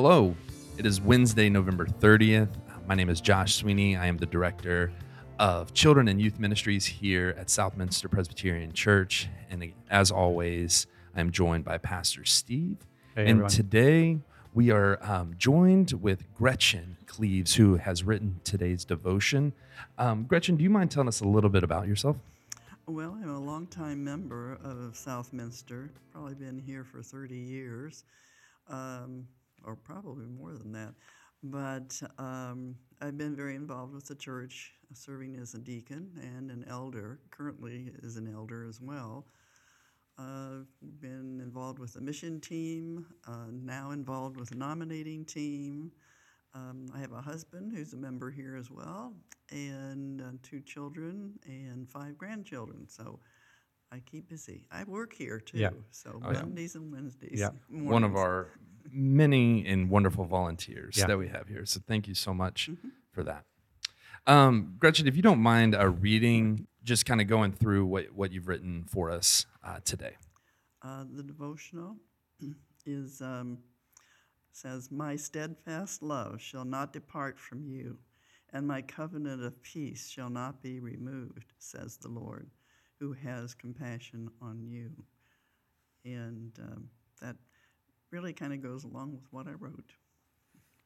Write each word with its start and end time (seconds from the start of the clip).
Hello. 0.00 0.36
It 0.76 0.86
is 0.86 1.00
Wednesday, 1.00 1.48
November 1.48 1.84
30th. 1.84 2.50
My 2.86 2.94
name 2.94 3.08
is 3.08 3.20
Josh 3.20 3.56
Sweeney. 3.56 3.96
I 3.96 4.06
am 4.06 4.16
the 4.16 4.26
director 4.26 4.92
of 5.40 5.74
Children 5.74 6.06
and 6.06 6.22
Youth 6.22 6.38
Ministries 6.38 6.86
here 6.86 7.34
at 7.36 7.50
Southminster 7.50 8.08
Presbyterian 8.08 8.72
Church. 8.72 9.28
And 9.50 9.72
as 9.90 10.12
always, 10.12 10.86
I'm 11.16 11.32
joined 11.32 11.64
by 11.64 11.78
Pastor 11.78 12.24
Steve. 12.24 12.76
Hey, 13.16 13.22
and 13.22 13.30
everyone. 13.30 13.50
today 13.50 14.18
we 14.54 14.70
are 14.70 15.00
um, 15.02 15.34
joined 15.36 15.90
with 15.94 16.32
Gretchen 16.32 16.96
Cleaves, 17.06 17.56
who 17.56 17.74
has 17.74 18.04
written 18.04 18.40
today's 18.44 18.84
devotion. 18.84 19.52
Um, 19.98 20.26
Gretchen, 20.26 20.54
do 20.54 20.62
you 20.62 20.70
mind 20.70 20.92
telling 20.92 21.08
us 21.08 21.22
a 21.22 21.26
little 21.26 21.50
bit 21.50 21.64
about 21.64 21.88
yourself? 21.88 22.16
Well, 22.86 23.18
I'm 23.20 23.30
a 23.30 23.40
longtime 23.40 24.04
member 24.04 24.60
of 24.62 24.94
Southminster, 24.94 25.90
probably 26.12 26.34
been 26.34 26.60
here 26.60 26.84
for 26.84 27.02
30 27.02 27.34
years, 27.34 28.04
um, 28.68 29.26
or 29.64 29.76
probably 29.76 30.26
more 30.26 30.52
than 30.52 30.72
that. 30.72 30.94
But 31.42 32.00
um, 32.18 32.74
I've 33.00 33.16
been 33.16 33.36
very 33.36 33.54
involved 33.54 33.94
with 33.94 34.06
the 34.06 34.14
church, 34.14 34.72
serving 34.92 35.36
as 35.36 35.54
a 35.54 35.58
deacon 35.58 36.10
and 36.20 36.50
an 36.50 36.64
elder, 36.68 37.20
currently 37.30 37.92
as 38.04 38.16
an 38.16 38.32
elder 38.32 38.66
as 38.68 38.80
well. 38.80 39.26
I've 40.18 40.24
uh, 40.24 40.86
been 41.00 41.40
involved 41.40 41.78
with 41.78 41.92
the 41.92 42.00
mission 42.00 42.40
team, 42.40 43.06
uh, 43.28 43.46
now 43.52 43.92
involved 43.92 44.36
with 44.36 44.48
the 44.48 44.56
nominating 44.56 45.24
team. 45.24 45.92
Um, 46.54 46.86
I 46.92 46.98
have 46.98 47.12
a 47.12 47.20
husband 47.20 47.72
who's 47.72 47.92
a 47.92 47.96
member 47.96 48.28
here 48.30 48.56
as 48.56 48.68
well, 48.68 49.14
and 49.52 50.20
uh, 50.20 50.24
two 50.42 50.60
children 50.60 51.38
and 51.46 51.88
five 51.88 52.18
grandchildren. 52.18 52.88
So 52.88 53.20
I 53.92 54.00
keep 54.00 54.28
busy. 54.28 54.66
I 54.72 54.84
work 54.84 55.14
here 55.14 55.38
too. 55.38 55.58
Yeah. 55.58 55.70
So 55.90 56.20
Oh, 56.24 56.32
yeah. 56.32 56.40
Mondays 56.40 56.74
and 56.74 56.92
Wednesdays. 56.92 57.38
Yeah. 57.38 57.50
one 57.70 58.02
of 58.02 58.16
our 58.16 58.48
many 58.90 59.66
and 59.66 59.90
wonderful 59.90 60.24
volunteers 60.24 60.96
Yeah. 60.98 61.06
that 61.06 61.18
we 61.18 61.28
have 61.28 61.48
here. 61.48 61.64
So 61.66 61.80
thank 61.86 62.08
you 62.08 62.14
so 62.14 62.32
much 62.34 62.68
Mm-hmm. 62.70 62.88
for 63.12 63.22
that. 63.24 63.44
Um, 64.26 64.74
Gretchen, 64.78 65.06
if 65.06 65.16
you 65.16 65.22
don't 65.22 65.40
mind 65.40 65.74
uh, 65.74 65.88
reading, 65.88 66.66
just 66.84 67.06
kind 67.06 67.20
of 67.20 67.26
going 67.26 67.52
through 67.52 67.86
what, 67.86 68.12
what 68.12 68.32
you've 68.32 68.48
written 68.48 68.84
for 68.88 69.10
us 69.10 69.46
uh, 69.64 69.80
today. 69.84 70.16
Uh, 70.82 71.04
the 71.10 71.22
devotional 71.22 71.96
is 72.86 73.20
um, 73.20 73.58
says, 74.52 74.90
"My 74.90 75.16
steadfast 75.16 76.02
love 76.02 76.40
shall 76.40 76.64
not 76.64 76.92
depart 76.92 77.38
from 77.38 77.64
you, 77.64 77.98
and 78.52 78.66
my 78.66 78.82
covenant 78.82 79.42
of 79.42 79.62
peace 79.62 80.08
shall 80.08 80.30
not 80.30 80.62
be 80.62 80.78
removed," 80.80 81.52
says 81.58 81.96
the 81.96 82.08
Lord, 82.08 82.50
who 83.00 83.12
has 83.12 83.54
compassion 83.54 84.28
on 84.42 84.62
you. 84.62 84.90
And 86.04 86.52
um, 86.62 86.88
that 87.20 87.36
really 88.10 88.32
kind 88.32 88.52
of 88.52 88.62
goes 88.62 88.84
along 88.84 89.12
with 89.12 89.24
what 89.30 89.46
I 89.46 89.52
wrote. 89.52 89.92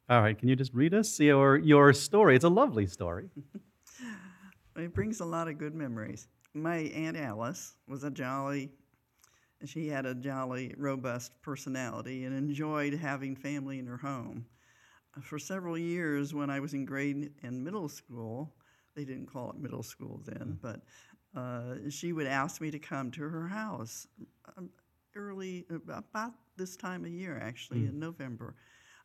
All 0.08 0.20
right, 0.20 0.36
can 0.36 0.48
you 0.48 0.56
just 0.56 0.74
read 0.74 0.94
us 0.94 1.18
your, 1.20 1.56
your 1.56 1.92
story? 1.92 2.36
It's 2.36 2.44
a 2.44 2.50
lovely 2.50 2.86
story. 2.86 3.28
It 4.74 4.94
brings 4.94 5.20
a 5.20 5.24
lot 5.26 5.48
of 5.48 5.58
good 5.58 5.74
memories. 5.74 6.28
My 6.54 6.76
Aunt 6.76 7.16
Alice 7.16 7.74
was 7.86 8.04
a 8.04 8.10
jolly, 8.10 8.70
she 9.64 9.86
had 9.86 10.06
a 10.06 10.14
jolly, 10.14 10.74
robust 10.76 11.32
personality 11.42 12.24
and 12.24 12.34
enjoyed 12.34 12.94
having 12.94 13.36
family 13.36 13.78
in 13.78 13.86
her 13.86 13.98
home. 13.98 14.46
For 15.20 15.38
several 15.38 15.76
years, 15.76 16.32
when 16.32 16.48
I 16.48 16.58
was 16.58 16.72
in 16.72 16.86
grade 16.86 17.32
and 17.42 17.62
middle 17.62 17.88
school, 17.88 18.54
they 18.96 19.04
didn't 19.04 19.26
call 19.26 19.50
it 19.50 19.58
middle 19.58 19.82
school 19.82 20.22
then, 20.24 20.58
but 20.62 20.80
uh, 21.36 21.74
she 21.90 22.12
would 22.12 22.26
ask 22.26 22.60
me 22.60 22.70
to 22.70 22.78
come 22.78 23.10
to 23.10 23.22
her 23.22 23.48
house 23.48 24.06
early, 25.16 25.64
about 25.88 26.32
this 26.56 26.76
time 26.76 27.04
of 27.04 27.10
year, 27.10 27.40
actually, 27.42 27.86
in 27.86 27.98
November. 27.98 28.54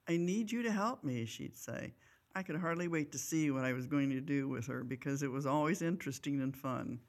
I 0.08 0.18
need 0.18 0.52
you 0.52 0.64
to 0.64 0.72
help 0.72 1.04
me, 1.04 1.26
she'd 1.26 1.58
say. 1.58 1.94
I 2.36 2.44
could 2.44 2.56
hardly 2.56 2.88
wait 2.88 3.12
to 3.12 3.18
see 3.18 3.52
what 3.52 3.66
I 3.66 3.74
was 3.74 3.88
going 3.88 4.10
to 4.12 4.22
do 4.22 4.48
with 4.48 4.68
her 4.68 4.84
because 4.84 5.24
it 5.24 5.32
was 5.32 5.46
always 5.46 5.82
interesting 5.82 6.42
and 6.42 6.56
fun. 6.56 7.00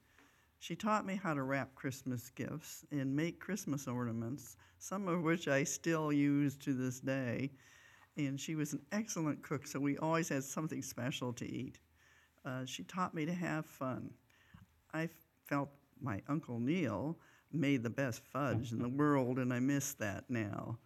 She 0.59 0.75
taught 0.75 1.07
me 1.07 1.17
how 1.23 1.35
to 1.35 1.43
wrap 1.43 1.75
Christmas 1.75 2.31
gifts 2.31 2.85
and 2.91 3.15
make 3.15 3.39
Christmas 3.39 3.87
ornaments, 3.87 4.57
some 4.79 5.07
of 5.07 5.23
which 5.23 5.47
I 5.47 5.65
still 5.65 6.13
use 6.13 6.57
to 6.59 6.73
this 6.73 6.99
day. 6.99 7.53
And 8.17 8.41
she 8.41 8.57
was 8.57 8.73
an 8.73 8.83
excellent 8.91 9.43
cook, 9.43 9.67
so 9.67 9.79
we 9.79 9.97
always 9.99 10.29
had 10.29 10.43
something 10.43 10.83
special 10.83 11.33
to 11.35 11.47
eat. 11.49 11.79
Uh, 12.45 12.65
she 12.65 12.83
taught 12.83 13.15
me 13.15 13.25
to 13.27 13.35
have 13.35 13.67
fun. 13.67 14.11
I 14.93 15.09
felt 15.47 15.69
my 16.01 16.23
Uncle 16.29 16.59
Neil 16.59 17.19
made 17.53 17.83
the 17.83 17.91
best 17.91 18.23
fudge 18.25 18.73
in 18.73 18.79
the 18.79 18.89
world, 19.03 19.39
and 19.39 19.53
I 19.53 19.61
miss 19.61 19.95
that 19.95 20.25
now. 20.29 20.79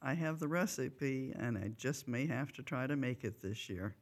I 0.00 0.14
have 0.14 0.38
the 0.38 0.48
recipe, 0.48 1.32
and 1.36 1.58
I 1.58 1.68
just 1.76 2.06
may 2.06 2.26
have 2.26 2.52
to 2.52 2.62
try 2.62 2.86
to 2.86 2.96
make 2.96 3.24
it 3.24 3.40
this 3.40 3.68
year. 3.68 3.96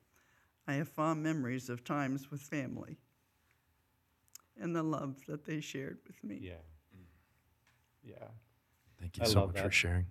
I 0.69 0.75
have 0.75 0.89
fond 0.89 1.23
memories 1.23 1.69
of 1.69 1.85
times 1.85 2.31
with 2.31 2.41
family 2.41 2.99
and 4.61 4.75
the 4.75 4.83
love 4.83 5.17
that 5.27 5.45
they 5.45 5.61
shared 5.61 5.99
with 6.07 6.23
me. 6.25 6.39
Yeah. 6.43 6.53
Yeah. 8.03 8.29
Thank 9.01 9.17
you 9.19 9.25
I 9.25 9.27
so 9.27 9.41
love 9.41 9.55
much 9.55 9.63
for 9.63 9.71
sharing. 9.71 10.07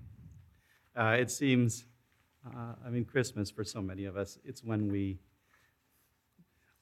Uh, 0.96 1.18
it 1.20 1.32
seems, 1.32 1.86
uh, 2.46 2.74
I 2.86 2.90
mean, 2.90 3.06
Christmas 3.06 3.50
for 3.50 3.64
so 3.64 3.82
many 3.82 4.06
of 4.06 4.16
us, 4.18 4.38
it's 4.46 4.64
when 4.64 4.92
we, 4.92 5.20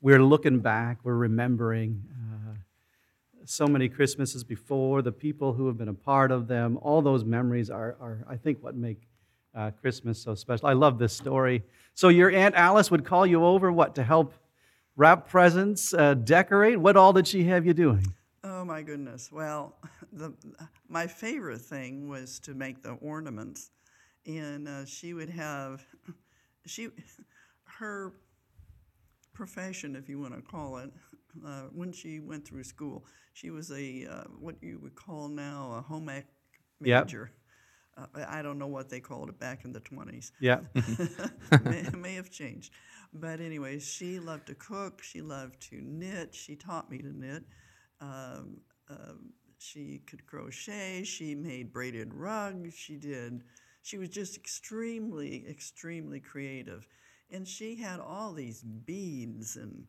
we're 0.02 0.24
looking 0.24 0.60
back, 0.60 1.00
we're 1.04 1.16
remembering 1.16 2.04
so 3.46 3.68
many 3.68 3.90
Christmases 3.90 4.44
before, 4.44 5.02
the 5.02 5.12
people 5.12 5.54
who 5.54 5.68
have 5.68 5.78
been 5.78 5.90
a 5.90 5.94
part 5.94 6.32
of 6.32 6.48
them. 6.48 6.78
All 6.82 7.02
those 7.02 7.24
memories 7.24 7.70
are, 7.70 7.98
are 8.00 8.26
I 8.28 8.38
think, 8.38 8.64
what 8.64 8.76
make 8.76 9.08
uh, 9.56 9.72
Christmas 9.82 10.22
so 10.22 10.36
special. 10.36 10.68
I 10.68 10.74
love 10.74 10.98
this 10.98 11.14
story. 11.14 11.64
So, 11.94 12.10
your 12.10 12.32
Aunt 12.32 12.56
Alice 12.56 12.90
would 12.90 13.06
call 13.06 13.26
you 13.26 13.46
over, 13.46 13.72
what, 13.72 13.96
to 13.96 14.04
help 14.04 14.34
wrap 14.96 15.28
presents, 15.28 15.94
uh, 15.94 16.14
decorate? 16.14 16.80
What 16.80 16.98
all 16.98 17.14
did 17.14 17.28
she 17.28 17.44
have 17.46 17.66
you 17.66 17.74
doing? 17.74 18.14
Oh 18.44 18.66
my 18.66 18.82
goodness. 18.82 19.32
Well, 19.32 19.76
the, 20.12 20.34
my 20.88 21.08
favorite 21.08 21.62
thing 21.62 22.10
was 22.10 22.40
to 22.40 22.54
make 22.54 22.82
the 22.82 22.92
ornaments. 22.94 23.72
And 24.26 24.68
uh, 24.68 24.86
she 24.86 25.14
would 25.14 25.30
have, 25.30 25.86
she, 26.66 26.90
her 27.66 28.14
profession, 29.34 29.96
if 29.96 30.08
you 30.08 30.20
want 30.20 30.36
to 30.36 30.42
call 30.42 30.78
it, 30.78 30.92
uh, 31.46 31.64
when 31.74 31.92
she 31.92 32.20
went 32.20 32.46
through 32.48 32.64
school, 32.64 33.06
she 33.34 33.50
was 33.50 33.72
a, 33.72 34.06
uh, 34.10 34.24
what 34.40 34.56
you 34.62 34.80
would 34.82 34.96
call 34.96 35.28
now 35.28 35.76
a 35.78 35.82
home 35.82 36.10
ec 36.10 36.26
Yep. 36.82 37.06
major. 37.06 37.32
Uh, 37.96 38.06
I 38.28 38.42
don't 38.42 38.58
know 38.58 38.68
what 38.68 38.90
they 38.90 39.00
called 39.00 39.30
it 39.30 39.40
back 39.40 39.64
in 39.66 39.72
the 39.72 39.80
20s. 39.80 40.32
Yeah. 40.40 40.60
may, 41.64 41.84
may 41.96 42.16
have 42.16 42.30
changed. 42.30 42.74
But 43.14 43.40
anyway, 43.40 43.80
she 43.80 44.20
loved 44.20 44.48
to 44.48 44.56
cook. 44.56 45.02
She 45.04 45.22
loved 45.22 45.62
to 45.70 45.80
knit. 45.82 46.34
She 46.34 46.56
taught 46.56 46.90
me 46.90 46.98
to 46.98 47.16
knit. 47.16 47.44
Um, 48.02 48.58
um, 48.90 49.34
she 49.60 50.02
could 50.08 50.26
crochet. 50.26 51.04
She 51.04 51.36
made 51.36 51.72
braided 51.72 52.14
rugs. 52.14 52.74
She 52.74 52.98
did. 52.98 53.44
She 53.84 53.98
was 53.98 54.10
just 54.10 54.36
extremely, 54.38 55.46
extremely 55.48 56.20
creative, 56.20 56.88
and 57.30 57.48
she 57.48 57.76
had 57.76 58.00
all 58.00 58.34
these 58.34 58.64
beads 58.64 59.58
and 59.58 59.86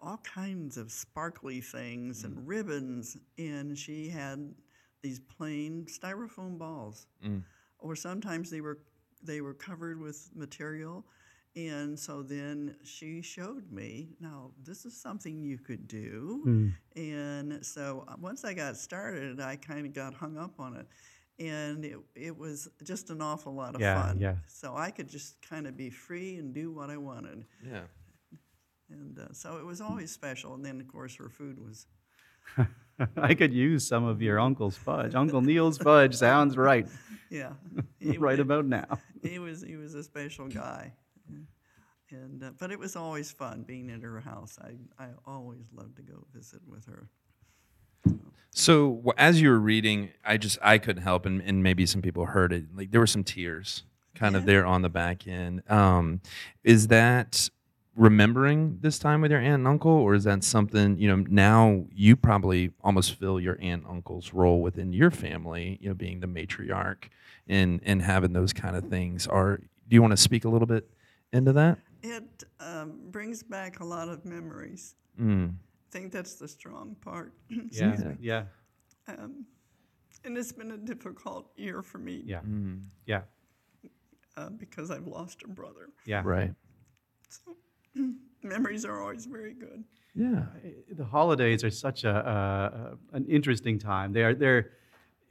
all 0.00 0.18
kinds 0.18 0.76
of 0.76 0.90
sparkly 0.92 1.60
things 1.60 2.24
and 2.24 2.46
ribbons, 2.46 3.16
and 3.38 3.76
she 3.76 4.08
had 4.08 4.54
these 5.02 5.20
plain 5.20 5.86
styrofoam 5.86 6.58
balls 6.58 7.06
Mm. 7.24 7.42
or 7.78 7.94
sometimes 7.96 8.50
they 8.50 8.60
were 8.60 8.78
they 9.22 9.40
were 9.40 9.54
covered 9.54 10.00
with 10.00 10.30
material 10.34 11.04
and 11.56 11.98
so 11.98 12.22
then 12.22 12.76
she 12.84 13.20
showed 13.22 13.70
me 13.72 14.10
now 14.20 14.52
this 14.62 14.84
is 14.84 14.96
something 15.00 15.42
you 15.42 15.58
could 15.58 15.88
do 15.88 16.40
Hmm. 16.44 16.68
and 17.00 17.64
so 17.66 18.04
uh, 18.08 18.14
once 18.20 18.44
i 18.44 18.54
got 18.54 18.76
started 18.76 19.40
i 19.40 19.56
kind 19.56 19.86
of 19.86 19.92
got 19.92 20.14
hung 20.14 20.36
up 20.38 20.58
on 20.60 20.76
it 20.76 20.86
and 21.44 21.84
it, 21.84 21.98
it 22.14 22.36
was 22.36 22.68
just 22.84 23.10
an 23.10 23.20
awful 23.22 23.54
lot 23.54 23.74
of 23.74 23.80
Yeah, 23.80 23.94
fun 24.02 24.18
yeah. 24.20 24.36
so 24.46 24.76
i 24.76 24.90
could 24.90 25.08
just 25.08 25.40
kind 25.42 25.66
of 25.66 25.76
be 25.76 25.90
free 25.90 26.36
and 26.36 26.52
do 26.54 26.70
what 26.72 26.90
i 26.90 26.96
wanted 26.96 27.44
Yeah. 27.64 27.82
And 28.90 29.18
uh, 29.18 29.32
so 29.32 29.56
it 29.58 29.64
was 29.64 29.80
always 29.80 30.10
special 30.10 30.54
and 30.54 30.64
then 30.64 30.80
of 30.80 30.88
course 30.88 31.16
her 31.16 31.28
food 31.28 31.58
was 31.58 31.86
I 33.16 33.34
could 33.34 33.52
use 33.52 33.86
some 33.86 34.04
of 34.04 34.20
your 34.20 34.40
uncle's 34.40 34.76
fudge. 34.76 35.14
Uncle 35.14 35.40
Neil's 35.40 35.78
fudge 35.78 36.14
sounds 36.16 36.56
right, 36.56 36.86
yeah 37.30 37.52
he, 38.00 38.16
right 38.18 38.40
about 38.40 38.64
now. 38.66 38.98
he 39.22 39.38
was 39.38 39.62
he 39.62 39.76
was 39.76 39.94
a 39.94 40.02
special 40.02 40.48
guy 40.48 40.92
and 42.10 42.42
uh, 42.42 42.50
but 42.58 42.70
it 42.70 42.78
was 42.78 42.96
always 42.96 43.30
fun 43.30 43.62
being 43.66 43.90
at 43.90 44.00
her 44.02 44.18
house 44.20 44.58
i 44.62 44.72
i 45.04 45.08
always 45.26 45.66
loved 45.74 45.94
to 45.96 46.02
go 46.02 46.24
visit 46.34 46.60
with 46.66 46.86
her 46.86 47.08
So 48.52 49.12
as 49.18 49.40
you 49.40 49.50
were 49.50 49.58
reading, 49.60 50.10
I 50.24 50.36
just 50.38 50.58
I 50.62 50.78
couldn't 50.78 51.02
help, 51.02 51.26
and, 51.26 51.40
and 51.42 51.62
maybe 51.62 51.86
some 51.86 52.02
people 52.02 52.24
heard 52.26 52.52
it. 52.52 52.64
Like 52.74 52.90
there 52.90 53.00
were 53.00 53.06
some 53.06 53.22
tears, 53.24 53.84
kind 54.14 54.34
of 54.34 54.46
there 54.46 54.64
on 54.66 54.82
the 54.82 54.88
back 54.88 55.28
end. 55.28 55.62
Um, 55.70 56.20
is 56.64 56.88
that 56.88 57.50
remembering 57.98 58.78
this 58.80 58.98
time 58.98 59.20
with 59.20 59.30
your 59.30 59.40
aunt 59.40 59.54
and 59.56 59.68
uncle, 59.68 59.90
or 59.92 60.14
is 60.14 60.24
that 60.24 60.44
something 60.44 60.98
you 60.98 61.08
know 61.08 61.24
now 61.28 61.84
you 61.92 62.16
probably 62.16 62.70
almost 62.82 63.14
fill 63.14 63.38
your 63.40 63.58
aunt 63.60 63.82
and 63.82 63.90
uncle's 63.90 64.32
role 64.32 64.62
within 64.62 64.92
your 64.92 65.10
family, 65.10 65.78
you 65.82 65.88
know, 65.88 65.94
being 65.94 66.20
the 66.20 66.26
matriarch 66.28 67.04
and 67.48 67.80
and 67.84 68.00
having 68.02 68.32
those 68.32 68.52
kind 68.52 68.76
of 68.76 68.84
things? 68.88 69.26
Are 69.26 69.58
do 69.58 69.94
you 69.94 70.00
want 70.00 70.12
to 70.12 70.16
speak 70.16 70.44
a 70.44 70.48
little 70.48 70.66
bit 70.66 70.88
into 71.32 71.52
that? 71.54 71.78
It 72.02 72.44
um, 72.60 72.98
brings 73.10 73.42
back 73.42 73.80
a 73.80 73.84
lot 73.84 74.08
of 74.08 74.24
memories. 74.24 74.94
Mm. 75.20 75.50
I 75.50 75.90
think 75.90 76.12
that's 76.12 76.34
the 76.36 76.46
strong 76.48 76.96
part. 77.00 77.32
Yeah, 77.72 77.96
yeah, 78.20 78.44
Um, 79.08 79.46
and 80.24 80.36
it's 80.38 80.52
been 80.52 80.70
a 80.72 80.76
difficult 80.76 81.50
year 81.56 81.82
for 81.82 81.98
me 81.98 82.22
yeah, 82.24 82.40
Mm. 82.40 82.82
yeah, 83.06 83.22
uh, 84.36 84.50
because 84.50 84.90
I've 84.92 85.06
lost 85.08 85.42
a 85.44 85.48
brother. 85.48 85.88
yeah. 86.06 86.22
Right. 86.24 86.52
So 87.28 87.56
memories 88.42 88.84
are 88.84 89.00
always 89.02 89.26
very 89.26 89.54
good. 89.54 89.84
Yeah. 90.14 90.46
the 90.90 91.04
holidays 91.04 91.62
are 91.62 91.70
such 91.70 92.04
a, 92.04 92.10
uh, 92.10 92.94
an 93.12 93.26
interesting 93.28 93.78
time. 93.78 94.12
They 94.12 94.22
are 94.22 94.34
they're 94.34 94.70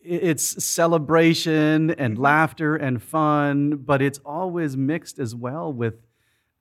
it's 0.01 0.63
celebration 0.63 1.91
and 1.91 2.17
laughter 2.17 2.75
and 2.77 3.01
fun, 3.03 3.77
but 3.77 4.01
it's 4.01 4.19
always 4.19 4.77
mixed 4.77 5.19
as 5.19 5.35
well 5.35 5.73
with 5.73 5.95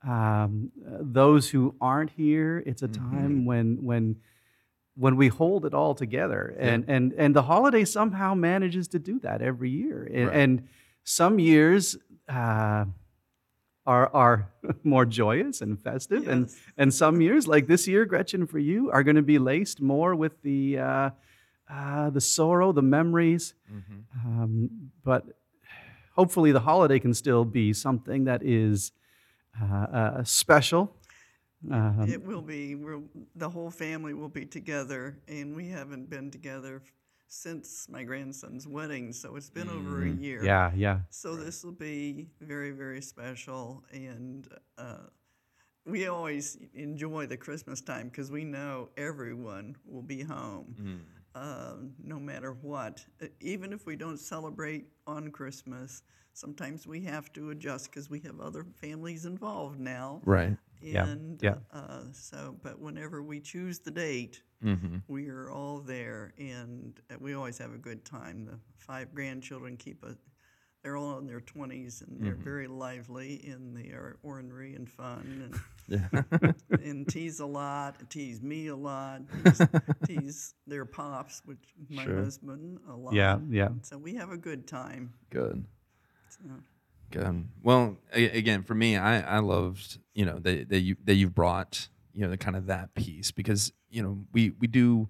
um, 0.02 0.72
those 1.00 1.50
who 1.50 1.74
aren't 1.80 2.10
here. 2.10 2.62
It's 2.66 2.82
a 2.82 2.88
time 2.88 3.44
when 3.44 3.84
when 3.84 4.16
when 4.96 5.16
we 5.16 5.28
hold 5.28 5.64
it 5.66 5.74
all 5.74 5.94
together, 5.94 6.56
and 6.58 6.84
and 6.88 7.12
and 7.12 7.36
the 7.36 7.42
holiday 7.42 7.84
somehow 7.84 8.34
manages 8.34 8.88
to 8.88 8.98
do 8.98 9.20
that 9.20 9.42
every 9.42 9.70
year. 9.70 10.08
And, 10.12 10.26
Right. 10.28 10.36
and 10.36 10.68
some 11.04 11.38
years. 11.38 11.96
Uh, 12.28 12.86
are, 13.86 14.10
are 14.14 14.50
more 14.84 15.04
joyous 15.06 15.60
and 15.60 15.80
festive, 15.82 16.28
and 16.28 16.46
Yes. 16.46 16.56
and 16.76 16.92
some 16.94 17.20
years, 17.20 17.46
like 17.46 17.66
this 17.66 17.86
year, 17.88 18.04
Gretchen, 18.04 18.46
for 18.46 18.58
you, 18.58 18.90
are 18.90 19.02
going 19.02 19.16
to 19.16 19.22
be 19.22 19.38
laced 19.38 19.80
more 19.80 20.14
with 20.14 20.40
the 20.42 20.78
uh, 20.78 21.10
uh, 21.70 22.10
the 22.10 22.20
sorrow, 22.20 22.72
the 22.72 22.82
memories. 22.82 23.54
Um, 24.24 24.90
but 25.04 25.24
hopefully, 26.14 26.52
the 26.52 26.60
holiday 26.60 26.98
can 26.98 27.14
still 27.14 27.44
be 27.44 27.72
something 27.72 28.24
that 28.24 28.42
is 28.42 28.92
uh, 29.60 29.64
uh, 29.74 30.24
special. 30.24 30.94
Um, 31.70 32.06
it 32.08 32.22
will 32.24 32.42
be. 32.42 32.74
We're, 32.74 33.00
the 33.34 33.48
whole 33.48 33.70
family 33.70 34.14
will 34.14 34.28
be 34.28 34.44
together, 34.46 35.18
and 35.28 35.56
we 35.56 35.68
haven't 35.68 36.08
been 36.10 36.30
together 36.30 36.82
since 37.28 37.88
my 37.88 38.02
grandson's 38.04 38.66
wedding, 38.66 39.12
so 39.12 39.36
it's 39.36 39.50
been 39.50 39.68
over 39.68 40.02
a 40.04 40.10
year. 40.10 40.44
yeah, 40.44 40.70
yeah, 40.74 41.00
So 41.10 41.36
this 41.36 41.64
will 41.64 41.72
be 41.72 42.28
very, 42.40 42.70
very 42.70 43.02
special, 43.02 43.84
and 43.92 44.46
uh, 44.78 45.08
we 45.84 46.06
always 46.08 46.58
enjoy 46.74 47.26
the 47.26 47.36
Christmas 47.36 47.80
time 47.80 48.08
because 48.08 48.30
we 48.30 48.44
know 48.44 48.88
everyone 48.96 49.76
will 49.86 50.02
be 50.02 50.22
home, 50.22 50.74
um, 51.34 51.92
no 52.02 52.18
matter 52.18 52.52
what. 52.52 53.04
Uh, 53.22 53.26
Even 53.40 53.72
if 53.72 53.86
we 53.86 53.96
don't 53.96 54.18
celebrate 54.18 54.86
on 55.06 55.30
Christmas, 55.30 56.02
sometimes 56.32 56.86
we 56.86 57.02
have 57.04 57.32
to 57.34 57.50
adjust 57.50 57.90
because 57.90 58.10
we 58.10 58.20
have 58.20 58.40
other 58.40 58.64
families 58.80 59.24
involved 59.26 59.78
now. 59.78 60.20
Right. 60.24 60.56
Yeah, 60.80 61.16
yeah. 61.40 61.54
Uh, 61.72 62.02
so, 62.12 62.56
but 62.62 62.78
whenever 62.78 63.22
we 63.22 63.40
choose 63.40 63.78
the 63.78 63.90
date, 63.90 64.42
Mm-hmm. 64.66 64.96
we 65.08 65.28
are 65.28 65.50
all 65.50 65.78
there, 65.80 66.34
and 66.38 66.98
uh, 67.10 67.16
we 67.20 67.34
always 67.34 67.58
have 67.58 67.72
a 67.72 67.78
good 67.78 68.04
time. 68.04 68.44
The 68.44 68.58
five 68.78 69.14
grandchildren 69.14 69.76
keep 69.76 70.04
a, 70.04 70.16
they're 70.82 70.96
all 70.96 71.18
in 71.18 71.26
their 71.26 71.40
20s, 71.40 72.02
and 72.02 72.10
Mm-hmm. 72.16 72.24
they're 72.24 72.34
very 72.34 72.66
lively, 72.66 73.44
and 73.48 73.76
they 73.76 73.90
are 73.90 74.18
ornery 74.22 74.74
and 74.74 74.88
fun, 74.90 75.50
and, 75.88 76.54
and 76.82 77.08
tease 77.08 77.40
a 77.40 77.46
lot, 77.46 78.10
tease 78.10 78.42
me 78.42 78.66
a 78.68 78.76
lot, 78.76 79.22
tease, 79.44 79.62
tease 80.06 80.54
their 80.66 80.84
pops, 80.84 81.42
which 81.44 81.72
my 81.88 82.04
Sure. 82.04 82.16
husband, 82.22 82.78
a 82.88 82.94
lot. 82.96 83.14
yeah, 83.14 83.38
yeah. 83.48 83.68
So 83.82 83.98
we 83.98 84.14
have 84.16 84.30
a 84.30 84.36
good 84.36 84.66
time. 84.66 85.12
Good. 85.30 85.64
So, 86.28 86.40
Good. 87.12 87.48
Well, 87.62 87.98
a- 88.12 88.36
again, 88.36 88.62
for 88.64 88.74
me, 88.74 88.96
I, 88.96 89.36
I 89.36 89.38
loved, 89.38 89.98
you 90.14 90.24
know, 90.24 90.38
that, 90.40 90.68
that 90.70 90.80
you 90.80 90.96
that 91.04 91.14
you've 91.14 91.34
brought, 91.34 91.88
you 92.16 92.22
know, 92.24 92.30
the 92.30 92.36
kind 92.38 92.56
of 92.56 92.66
that 92.66 92.94
piece 92.94 93.30
because, 93.30 93.72
you 93.90 94.02
know, 94.02 94.18
we 94.32 94.50
we 94.58 94.66
do 94.66 95.08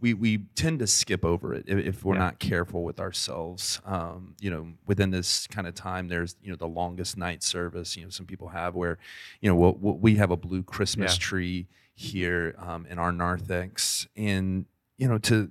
we 0.00 0.14
we 0.14 0.38
tend 0.56 0.78
to 0.80 0.86
skip 0.86 1.24
over 1.24 1.54
it 1.54 1.64
if, 1.68 1.78
if 1.78 2.04
we're 2.04 2.14
Yeah. 2.14 2.20
not 2.20 2.38
careful 2.38 2.82
with 2.82 2.98
ourselves. 2.98 3.80
Um, 3.84 4.34
you 4.40 4.50
know, 4.50 4.72
within 4.86 5.10
this 5.10 5.46
kind 5.46 5.66
of 5.66 5.74
time, 5.74 6.08
there's 6.08 6.36
you 6.42 6.50
know 6.50 6.56
the 6.56 6.66
longest 6.68 7.16
night 7.16 7.42
service. 7.42 7.96
You 7.96 8.04
know, 8.04 8.10
some 8.10 8.26
people 8.26 8.48
have 8.48 8.74
where, 8.74 8.98
you 9.40 9.48
know, 9.48 9.54
we'll, 9.54 9.76
we'll, 9.80 9.98
we 9.98 10.16
have 10.16 10.30
a 10.30 10.36
blue 10.36 10.62
Christmas 10.62 11.14
Yeah. 11.14 11.18
tree 11.18 11.68
here 11.94 12.54
um, 12.58 12.86
in 12.86 12.98
our 12.98 13.12
narthex, 13.12 14.08
and 14.16 14.64
you 14.98 15.06
know 15.06 15.18
to 15.18 15.50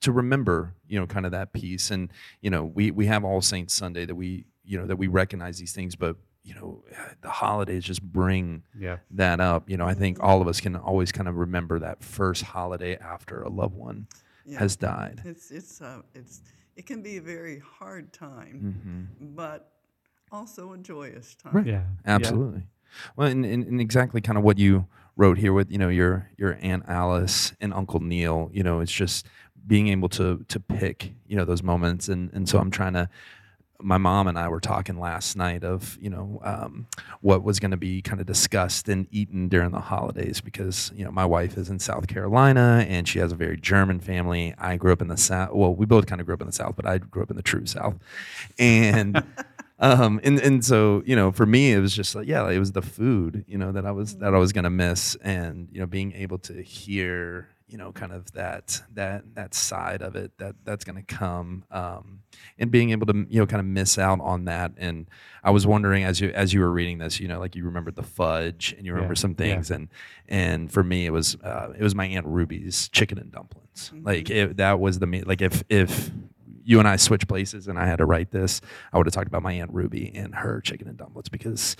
to 0.00 0.12
remember 0.12 0.74
you 0.86 0.98
know 0.98 1.06
kind 1.06 1.26
of 1.26 1.32
that 1.32 1.52
piece 1.52 1.90
and 1.90 2.12
you 2.40 2.50
know 2.50 2.64
we 2.64 2.90
we 2.90 3.06
have 3.06 3.24
all 3.24 3.40
saints 3.40 3.74
sunday 3.74 4.06
that 4.06 4.14
we 4.14 4.46
you 4.64 4.78
know 4.78 4.86
that 4.86 4.96
we 4.96 5.08
recognize 5.08 5.58
these 5.58 5.72
things 5.72 5.96
but 5.96 6.16
you 6.48 6.54
know 6.54 6.82
the 7.20 7.28
holidays 7.30 7.84
just 7.84 8.02
bring 8.02 8.62
Yeah. 8.78 8.98
that 9.10 9.38
up 9.40 9.68
you 9.70 9.76
know 9.76 9.86
i 9.86 9.94
think 9.94 10.18
all 10.20 10.40
of 10.42 10.48
us 10.48 10.60
can 10.60 10.74
always 10.76 11.12
kind 11.12 11.28
of 11.28 11.34
remember 11.36 11.78
that 11.80 12.02
first 12.02 12.42
holiday 12.42 12.96
after 12.96 13.42
a 13.42 13.50
loved 13.50 13.76
one 13.76 14.06
yeah. 14.46 14.58
has 14.58 14.76
died 14.76 15.20
It's 15.24 15.50
it's 15.50 15.80
uh, 15.82 16.00
it's 16.14 16.42
it 16.76 16.86
can 16.86 17.02
be 17.02 17.16
a 17.16 17.20
very 17.20 17.58
hard 17.78 18.12
time, 18.12 18.56
hmm 19.20 19.26
but 19.34 19.72
also 20.30 20.72
a 20.72 20.78
joyous 20.78 21.34
time. 21.34 21.66
Yeah. 21.66 21.82
absolutely 22.06 22.62
well 23.16 23.28
and, 23.28 23.44
and, 23.44 23.64
and 23.64 23.80
exactly 23.80 24.20
kind 24.20 24.38
of 24.38 24.44
what 24.44 24.58
you 24.58 24.86
wrote 25.16 25.38
here 25.38 25.52
with 25.52 25.70
you 25.70 25.78
know 25.78 25.88
your 25.88 26.30
your 26.38 26.56
aunt 26.62 26.84
alice 26.88 27.52
and 27.60 27.74
uncle 27.74 28.00
neil 28.00 28.50
you 28.52 28.62
know 28.62 28.80
it's 28.80 28.92
just 28.92 29.26
being 29.66 29.88
able 29.88 30.08
to 30.08 30.44
to 30.48 30.58
pick 30.60 31.12
you 31.26 31.36
know 31.36 31.44
those 31.44 31.62
moments 31.62 32.08
and 32.08 32.30
and 32.32 32.48
so 32.48 32.58
i'm 32.58 32.70
trying 32.70 32.94
to 32.94 33.08
my 33.80 33.98
mom 33.98 34.26
and 34.26 34.38
I 34.38 34.48
were 34.48 34.60
talking 34.60 34.98
last 34.98 35.36
night 35.36 35.62
of 35.62 35.96
you 36.00 36.10
know 36.10 36.40
um, 36.42 36.86
what 37.20 37.42
was 37.42 37.60
going 37.60 37.70
to 37.70 37.76
be 37.76 38.02
kind 38.02 38.20
of 38.20 38.26
discussed 38.26 38.88
and 38.88 39.06
eaten 39.10 39.48
during 39.48 39.70
the 39.70 39.80
holidays 39.80 40.40
because 40.40 40.90
you 40.94 41.04
know 41.04 41.10
my 41.10 41.24
wife 41.24 41.56
is 41.56 41.70
in 41.70 41.78
South 41.78 42.08
Carolina 42.08 42.84
and 42.88 43.06
she 43.06 43.18
has 43.20 43.32
a 43.32 43.36
very 43.36 43.56
German 43.56 44.00
family. 44.00 44.54
I 44.58 44.76
grew 44.76 44.92
up 44.92 45.00
in 45.00 45.08
the 45.08 45.16
South. 45.16 45.52
Well, 45.52 45.74
we 45.74 45.86
both 45.86 46.06
kind 46.06 46.20
of 46.20 46.26
grew 46.26 46.34
up 46.34 46.40
in 46.40 46.46
the 46.48 46.52
South, 46.52 46.74
but 46.76 46.86
I 46.86 46.98
grew 46.98 47.22
up 47.22 47.30
in 47.30 47.36
the 47.36 47.42
true 47.42 47.66
South, 47.66 47.96
and 48.58 49.22
um, 49.78 50.20
and 50.24 50.40
and 50.40 50.64
so 50.64 51.02
you 51.06 51.14
know 51.14 51.30
for 51.30 51.46
me 51.46 51.72
it 51.72 51.78
was 51.78 51.94
just 51.94 52.14
like 52.14 52.26
yeah 52.26 52.48
it 52.48 52.58
was 52.58 52.72
the 52.72 52.82
food 52.82 53.44
you 53.46 53.58
know 53.58 53.70
that 53.72 53.86
I 53.86 53.92
was 53.92 54.16
that 54.16 54.34
I 54.34 54.38
was 54.38 54.52
going 54.52 54.64
to 54.64 54.70
miss 54.70 55.14
and 55.16 55.68
you 55.70 55.80
know 55.80 55.86
being 55.86 56.12
able 56.14 56.38
to 56.38 56.62
hear 56.62 57.48
you 57.68 57.76
know 57.78 57.92
kind 57.92 58.12
of 58.12 58.32
that 58.32 58.80
that 58.94 59.22
that 59.34 59.54
side 59.54 60.00
of 60.02 60.16
it 60.16 60.32
that 60.38 60.56
that's 60.64 60.84
going 60.84 60.96
to 60.96 61.02
come 61.14 61.64
um, 61.70 62.20
and 62.58 62.70
being 62.70 62.90
able 62.90 63.06
to 63.06 63.26
you 63.28 63.38
know 63.40 63.46
kind 63.46 63.60
of 63.60 63.66
miss 63.66 63.98
out 63.98 64.20
on 64.20 64.46
that. 64.46 64.72
And 64.78 65.06
i 65.44 65.50
was 65.50 65.66
wondering 65.66 66.02
as 66.04 66.20
you 66.20 66.30
as 66.30 66.52
you 66.52 66.60
were 66.60 66.70
reading 66.72 66.98
this 66.98 67.20
you 67.20 67.28
know 67.28 67.38
like 67.38 67.54
you 67.54 67.64
remembered 67.64 67.94
the 67.96 68.02
fudge 68.02 68.74
and 68.76 68.84
you 68.86 68.92
remember 68.92 69.12
Yeah, 69.14 69.18
some 69.20 69.30
yeah. 69.32 69.36
things. 69.36 69.70
And 69.70 69.88
and 70.28 70.72
for 70.72 70.82
me 70.82 71.06
it 71.06 71.10
was 71.10 71.36
uh, 71.44 71.72
it 71.78 71.82
was 71.82 71.94
my 71.94 72.06
aunt 72.06 72.26
ruby's 72.26 72.88
chicken 72.88 73.18
and 73.18 73.30
dumplings. 73.30 73.92
Like 74.02 74.30
it, 74.30 74.56
that 74.56 74.80
was 74.80 74.98
the 74.98 75.06
me 75.06 75.22
like 75.22 75.42
if 75.42 75.62
if 75.68 76.10
you 76.64 76.78
and 76.80 76.86
I 76.88 76.96
switched 76.96 77.28
places 77.28 77.66
and 77.66 77.78
I 77.78 77.86
had 77.86 77.96
to 77.96 78.04
write 78.04 78.30
this, 78.30 78.60
I 78.92 78.98
would 78.98 79.06
have 79.06 79.14
talked 79.14 79.26
about 79.28 79.42
my 79.42 79.52
Aunt 79.54 79.72
Ruby 79.72 80.12
and 80.14 80.34
her 80.34 80.60
chicken 80.60 80.86
and 80.86 80.98
dumplings 80.98 81.30
because 81.30 81.76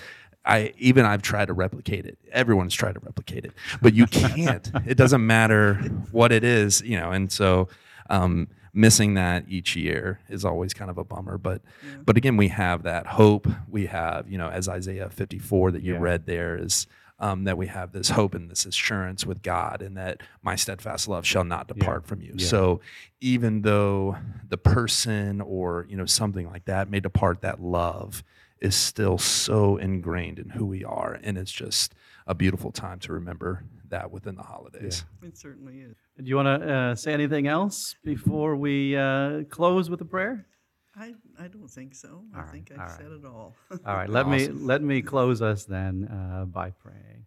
I 0.49 0.73
even 0.79 1.05
I've 1.05 1.23
tried 1.23 1.47
to 1.49 1.53
replicate 1.53 2.07
it. 2.07 2.19
Everyone's 2.33 2.75
tried 2.75 2.95
to 2.95 3.01
replicate 3.01 3.45
it, 3.45 3.53
but 3.83 3.95
you 3.95 4.07
can't. 4.07 4.71
it 4.87 4.97
doesn't 4.97 5.25
matter 5.25 5.75
what 6.11 6.33
it 6.33 6.43
is, 6.43 6.81
you 6.81 6.99
know. 6.99 7.11
And 7.13 7.31
so, 7.31 7.69
um, 8.11 8.49
missing 8.73 9.15
that 9.15 9.45
each 9.49 9.77
year 9.77 10.21
is 10.29 10.45
always 10.45 10.73
kind 10.73 10.91
of 10.91 10.97
a 10.99 11.05
bummer. 11.05 11.37
But 11.39 11.61
but 12.05 12.17
again, 12.17 12.37
we 12.39 12.49
have 12.49 12.83
that 12.85 13.07
hope. 13.07 13.47
We 13.69 13.87
have 13.87 14.29
you 14.31 14.39
know, 14.39 14.49
as 14.49 14.69
Isaiah 14.69 15.11
54 15.11 15.73
that 15.73 15.83
you 15.83 15.95
Yeah. 15.95 16.01
read 16.01 16.27
there 16.27 16.57
is. 16.57 16.87
Um, 17.21 17.43
that 17.45 17.59
we 17.59 17.67
have 17.67 17.91
this 17.91 18.11
hope 18.11 18.37
and 18.37 18.49
this 18.49 18.65
assurance 18.65 19.27
with 19.27 19.43
God, 19.43 19.83
and 19.83 19.97
that 19.97 20.21
my 20.41 20.55
steadfast 20.55 21.09
love 21.09 21.27
shall 21.27 21.43
not 21.43 21.67
depart 21.67 22.07
from 22.07 22.21
you. 22.23 22.35
Yeah. 22.37 22.47
So, 22.47 22.81
even 23.21 23.63
though 23.63 24.17
the 24.49 24.57
person 24.57 25.41
or 25.41 25.85
you 25.89 25.97
know 25.97 26.07
something 26.07 26.49
like 26.49 26.67
that 26.67 26.89
may 26.89 27.01
depart, 27.01 27.41
that 27.41 27.61
love 27.61 28.23
is 28.61 28.75
still 28.75 29.19
so 29.19 29.77
ingrained 29.77 30.39
in 30.39 30.51
who 30.51 30.67
we 30.67 30.85
are, 30.85 31.19
and 31.23 31.39
it's 31.39 31.53
just 31.53 31.95
a 32.27 32.35
beautiful 32.35 32.71
time 32.73 32.99
to 33.01 33.13
remember 33.13 33.65
that 33.89 34.11
within 34.11 34.35
the 34.37 34.43
holidays. 34.43 35.05
It 35.23 35.37
certainly 35.39 35.81
is. 35.81 35.97
Do 36.19 36.25
you 36.25 36.37
want 36.37 36.63
to 36.63 36.75
uh, 36.75 36.95
say 36.95 37.13
anything 37.13 37.47
else 37.47 37.97
before 38.05 38.57
we 38.57 38.97
uh, 38.97 39.45
close 39.49 39.89
with 39.89 40.01
a 40.01 40.05
prayer? 40.05 40.47
I, 40.97 41.15
I 41.39 41.49
don't 41.49 41.71
think 41.71 41.95
so. 41.95 42.25
I 42.35 42.39
All 42.39 42.45
right, 42.45 42.53
think 42.53 42.71
I've 42.73 42.81
all 42.81 42.87
right. 42.87 42.97
said 42.97 43.13
it 43.13 43.25
all. 43.25 43.55
All 43.87 43.95
right, 43.95 44.09
let 44.09 44.29
me 44.29 44.49
let 44.53 44.83
me 44.83 45.01
close 45.01 45.41
us 45.41 45.65
then 45.65 46.09
uh, 46.11 46.45
by 46.45 46.71
praying. 46.71 47.27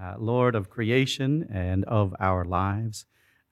Uh, 0.00 0.14
Lord 0.18 0.54
of 0.54 0.70
creation 0.70 1.46
and 1.52 1.84
of 1.84 2.14
our 2.20 2.44
lives, 2.44 3.04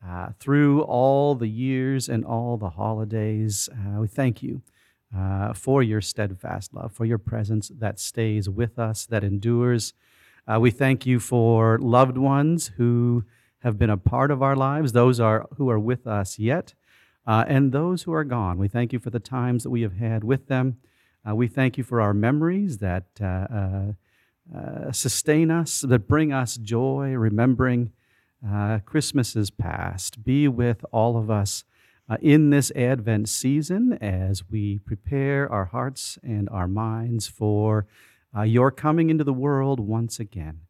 uh, 0.07 0.29
through 0.39 0.83
all 0.83 1.35
the 1.35 1.49
years 1.49 2.09
and 2.09 2.25
all 2.25 2.57
the 2.57 2.71
holidays, 2.71 3.69
uh, 3.73 4.01
we 4.01 4.07
thank 4.07 4.43
you 4.43 4.63
uh, 5.17 5.53
for 5.55 5.83
your 5.83 6.01
steadfast 6.01 6.75
love, 6.75 6.93
for 6.93 7.05
your 7.07 7.19
presence 7.19 7.71
that 7.79 7.99
stays 8.01 8.49
with 8.49 8.79
us, 8.79 9.07
that 9.07 9.25
endures 9.25 9.95
Uh, 10.49 10.59
we 10.59 10.71
thank 10.71 11.05
you 11.05 11.21
for 11.21 11.79
loved 11.79 12.17
ones 12.17 12.73
who 12.79 13.23
have 13.59 13.77
been 13.77 13.91
a 13.91 13.99
part 13.99 14.31
of 14.31 14.41
our 14.41 14.57
lives, 14.57 14.93
those 14.93 15.21
are, 15.21 15.47
who 15.59 15.69
are 15.69 15.79
with 15.79 16.07
us 16.07 16.39
yet, 16.39 16.75
uh, 17.27 17.45
and 17.47 17.71
those 17.71 18.05
who 18.05 18.15
are 18.15 18.25
gone. 18.25 18.57
We 18.57 18.69
thank 18.69 18.93
you 18.93 18.99
for 18.99 19.11
the 19.11 19.21
times 19.21 19.63
that 19.63 19.71
we 19.71 19.83
have 19.83 19.99
had 19.99 20.25
with 20.25 20.47
them. 20.47 20.79
Uh, 21.23 21.35
we 21.35 21.49
thank 21.49 21.77
you 21.77 21.85
for 21.85 22.01
our 22.01 22.15
memories 22.15 22.79
that 22.79 23.05
uh, 23.21 23.25
uh, 23.27 23.93
uh, 24.57 24.93
sustain 24.93 25.51
us, 25.51 25.83
that 25.83 26.09
bring 26.09 26.33
us 26.33 26.57
joy, 26.57 27.13
remembering 27.13 27.93
Christmases 28.87 29.51
past. 29.51 30.25
Be 30.25 30.49
with 30.49 30.83
all 30.93 31.17
of 31.17 31.29
us 31.29 31.65
uh, 32.09 32.17
in 32.21 32.51
this 32.51 32.71
Advent 32.75 33.29
season 33.29 33.99
as 34.01 34.43
we 34.51 34.79
prepare 34.79 35.51
our 35.51 35.67
hearts 35.67 36.19
and 36.23 36.49
our 36.51 36.69
minds 36.69 37.27
for 37.27 37.87
uh, 38.37 38.43
your 38.43 38.71
coming 38.71 39.11
into 39.11 39.25
the 39.25 39.33
world 39.33 39.81
once 39.81 40.19
again. 40.19 40.61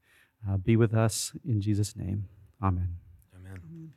Uh, 0.49 0.57
be 0.57 0.77
with 0.77 0.95
us 0.95 1.33
in 1.45 1.61
Jesus' 1.61 1.97
name. 1.97 2.27
Amen. 2.63 2.97
Amen. 3.37 3.93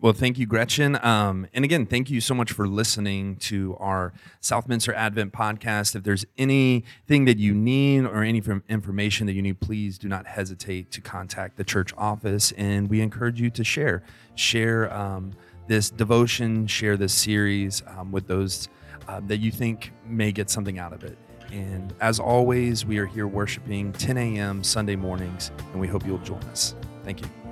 Well, 0.00 0.12
thank 0.12 0.38
you, 0.38 0.46
Gretchen. 0.46 1.02
Um, 1.02 1.46
and 1.54 1.64
again, 1.64 1.86
thank 1.86 2.10
you 2.10 2.20
so 2.20 2.34
much 2.34 2.52
for 2.52 2.68
listening 2.68 3.36
to 3.36 3.76
our 3.80 4.12
Southminster 4.40 4.92
Advent 4.92 5.32
podcast. 5.32 5.96
If 5.96 6.02
there's 6.02 6.26
anything 6.36 7.24
that 7.24 7.38
you 7.38 7.54
need 7.54 8.04
or 8.04 8.22
any 8.22 8.42
information 8.68 9.26
that 9.26 9.32
you 9.32 9.42
need, 9.42 9.60
please 9.60 9.98
do 9.98 10.08
not 10.08 10.26
hesitate 10.26 10.90
to 10.92 11.00
contact 11.00 11.56
the 11.56 11.64
church 11.64 11.94
office. 11.96 12.52
And 12.52 12.90
we 12.90 13.00
encourage 13.00 13.40
you 13.40 13.48
to 13.50 13.64
share, 13.64 14.02
share 14.34 14.92
um, 14.92 15.32
this 15.66 15.90
devotion, 15.90 16.66
share 16.66 16.96
this 16.96 17.12
series 17.12 17.82
um, 17.86 18.12
with 18.12 18.26
those 18.26 18.68
uh, 19.08 19.20
that 19.26 19.38
you 19.38 19.50
think 19.50 19.92
may 20.06 20.32
get 20.32 20.50
something 20.50 20.78
out 20.78 20.92
of 20.92 21.04
it. 21.04 21.16
And 21.52 21.94
as 22.00 22.18
always, 22.18 22.84
we 22.84 22.98
are 22.98 23.06
here 23.06 23.26
worshiping 23.26 23.92
10 23.92 24.16
a.m. 24.18 24.64
Sunday 24.64 24.96
mornings, 24.96 25.52
and 25.72 25.80
we 25.80 25.86
hope 25.86 26.04
you'll 26.06 26.18
join 26.18 26.42
us. 26.44 26.74
Thank 27.04 27.20
you. 27.20 27.45